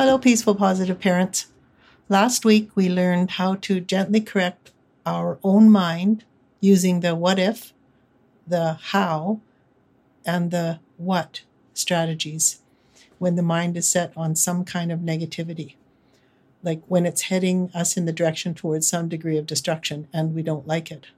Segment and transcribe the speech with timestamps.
[0.00, 1.46] Hello, peaceful, positive parents.
[2.08, 4.70] Last week, we learned how to gently correct
[5.04, 6.22] our own mind
[6.60, 7.72] using the what if,
[8.46, 9.40] the how,
[10.24, 11.40] and the what
[11.74, 12.60] strategies
[13.18, 15.74] when the mind is set on some kind of negativity,
[16.62, 20.44] like when it's heading us in the direction towards some degree of destruction and we
[20.44, 21.08] don't like it.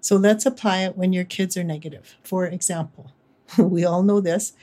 [0.00, 2.16] So let's apply it when your kids are negative.
[2.22, 3.12] For example,
[3.58, 4.54] we all know this.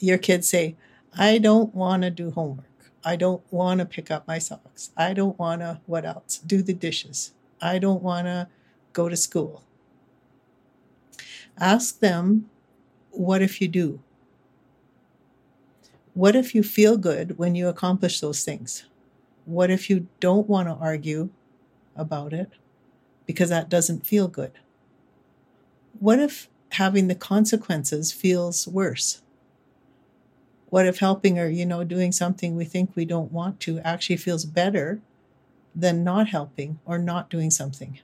[0.00, 0.74] Your kids say,
[1.16, 2.66] I don't want to do homework.
[3.04, 4.90] I don't want to pick up my socks.
[4.96, 6.38] I don't want to, what else?
[6.38, 7.32] Do the dishes.
[7.60, 8.48] I don't want to
[8.92, 9.62] go to school.
[11.58, 12.50] Ask them,
[13.10, 14.00] what if you do?
[16.14, 18.84] What if you feel good when you accomplish those things?
[19.46, 21.30] What if you don't want to argue
[21.96, 22.50] about it
[23.26, 24.52] because that doesn't feel good?
[26.00, 29.22] What if having the consequences feels worse?
[30.70, 34.16] What if helping or, you know, doing something we think we don't want to actually
[34.16, 35.00] feels better
[35.74, 37.98] than not helping or not doing something?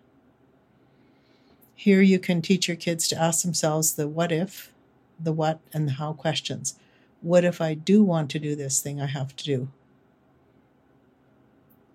[1.74, 4.72] Here you can teach your kids to ask themselves the what if,
[5.20, 6.78] the what, and the how questions.
[7.20, 9.68] What if I do want to do this thing I have to do?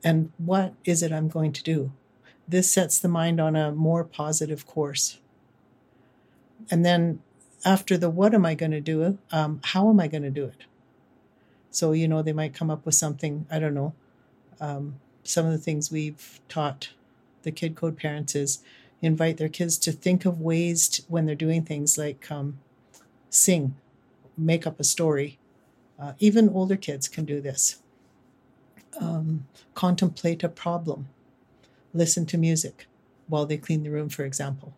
[0.04, 1.92] And what is it I'm going to do?
[2.48, 5.20] This sets the mind on a more positive course.
[6.70, 7.22] And then
[7.64, 10.46] after the what am I going to do, um, how am I going to do
[10.46, 10.66] it?
[11.70, 13.94] So, you know, they might come up with something, I don't know.
[14.60, 16.90] Um, some of the things we've taught
[17.44, 18.60] the kid code parents is
[19.02, 22.60] invite their kids to think of ways to, when they're doing things like um,
[23.30, 23.76] sing,
[24.38, 25.40] make up a story.
[26.00, 27.82] Uh, even older kids can do this.
[29.00, 31.08] Um, contemplate a problem,
[31.94, 32.88] listen to music
[33.28, 34.74] while they clean the room, for example.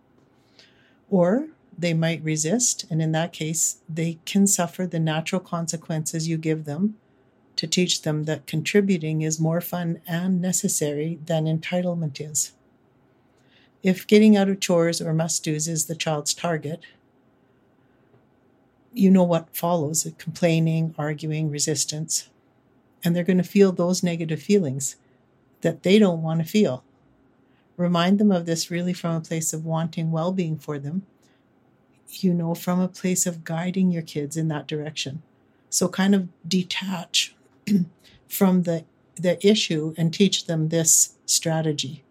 [1.10, 6.38] Or they might resist, and in that case, they can suffer the natural consequences you
[6.38, 6.96] give them
[7.56, 12.54] to teach them that contributing is more fun and necessary than entitlement is.
[13.84, 16.82] If getting out of chores or must do's is the child's target,
[18.94, 22.30] you know what follows uh, complaining, arguing, resistance.
[23.04, 24.96] And they're going to feel those negative feelings
[25.62, 26.84] that they don't want to feel.
[27.76, 31.06] Remind them of this really from a place of wanting well being for them
[32.22, 35.24] you know, from a place of guiding your kids in that direction.
[35.70, 37.36] So kind of detach
[38.28, 38.86] from the
[39.16, 42.04] the issue and teach them this strategy.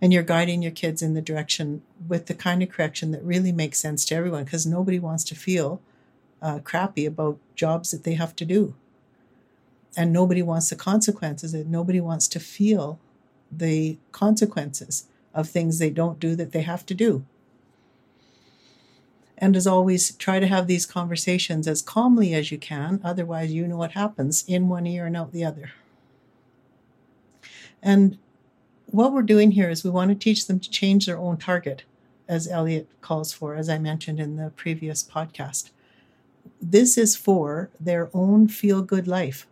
[0.00, 3.52] And you're guiding your kids in the direction with the kind of correction that really
[3.52, 5.80] makes sense to everyone because nobody wants to feel
[6.42, 8.74] uh, crappy about jobs that they have to do.
[9.96, 12.98] And nobody wants the consequences, and nobody wants to feel
[13.50, 17.24] the consequences of things they don't do that they have to do.
[19.36, 23.00] And as always, try to have these conversations as calmly as you can.
[23.02, 25.72] Otherwise, you know what happens in one ear and out the other.
[27.82, 28.18] And
[28.86, 31.82] what we're doing here is we want to teach them to change their own target,
[32.28, 35.70] as Eliot calls for, as I mentioned in the previous podcast.
[36.62, 39.46] This is for their own feel good life.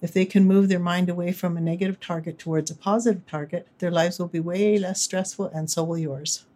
[0.00, 3.66] If they can move their mind away from a negative target towards a positive target,
[3.78, 6.46] their lives will be way less stressful, and so will yours.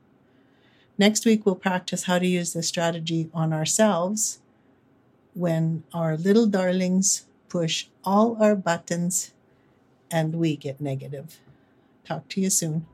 [0.96, 4.38] Next week, we'll practice how to use this strategy on ourselves
[5.34, 9.32] when our little darlings push all our buttons
[10.10, 11.40] and we get negative.
[12.04, 12.86] Talk to you soon.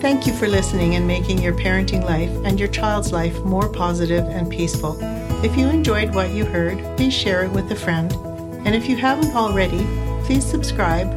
[0.00, 4.26] Thank you for listening and making your parenting life and your child's life more positive
[4.26, 4.98] and peaceful.
[5.44, 8.12] If you enjoyed what you heard, please share it with a friend
[8.64, 9.86] and if you haven't already,
[10.24, 11.08] please subscribe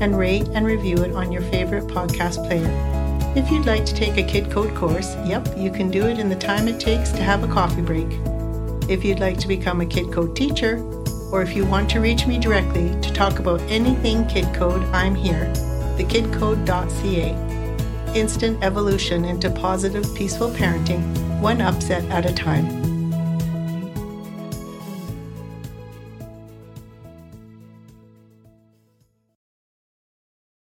[0.00, 2.70] and rate and review it on your favorite podcast player.
[3.36, 6.28] If you'd like to take a Kid Code course, yep, you can do it in
[6.28, 8.08] the time it takes to have a coffee break.
[8.90, 10.82] If you'd like to become a Kid Code teacher,
[11.30, 15.14] or if you want to reach me directly to talk about anything Kid Code, I'm
[15.14, 15.52] here.
[15.96, 17.36] thekidcode.ca.
[18.16, 21.00] Instant evolution into positive, peaceful parenting,
[21.40, 22.89] one upset at a time.